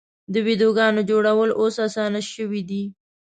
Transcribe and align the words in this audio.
د 0.33 0.35
ویډیوګانو 0.45 1.01
جوړول 1.09 1.49
اوس 1.59 1.75
اسانه 1.87 2.21
شوي 2.33 2.61
دي. 2.69 2.83